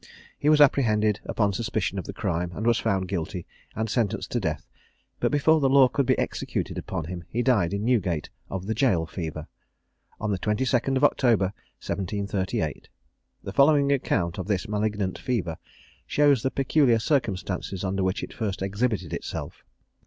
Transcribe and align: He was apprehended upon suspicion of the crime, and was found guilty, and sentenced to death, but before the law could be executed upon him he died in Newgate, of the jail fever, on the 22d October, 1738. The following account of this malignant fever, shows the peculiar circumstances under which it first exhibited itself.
He 0.39 0.49
was 0.49 0.59
apprehended 0.59 1.19
upon 1.27 1.53
suspicion 1.53 1.99
of 1.99 2.05
the 2.05 2.11
crime, 2.11 2.51
and 2.55 2.65
was 2.65 2.79
found 2.79 3.07
guilty, 3.07 3.45
and 3.75 3.87
sentenced 3.87 4.31
to 4.31 4.39
death, 4.39 4.67
but 5.19 5.31
before 5.31 5.59
the 5.59 5.69
law 5.69 5.87
could 5.87 6.07
be 6.07 6.17
executed 6.17 6.79
upon 6.79 7.03
him 7.05 7.23
he 7.29 7.43
died 7.43 7.71
in 7.71 7.85
Newgate, 7.85 8.31
of 8.49 8.65
the 8.65 8.73
jail 8.73 9.05
fever, 9.05 9.45
on 10.19 10.31
the 10.31 10.39
22d 10.39 11.03
October, 11.03 11.53
1738. 11.85 12.89
The 13.43 13.53
following 13.53 13.91
account 13.91 14.39
of 14.39 14.47
this 14.47 14.67
malignant 14.67 15.19
fever, 15.19 15.57
shows 16.07 16.41
the 16.41 16.49
peculiar 16.49 16.97
circumstances 16.97 17.83
under 17.83 18.01
which 18.03 18.23
it 18.23 18.33
first 18.33 18.63
exhibited 18.63 19.13
itself. 19.13 19.63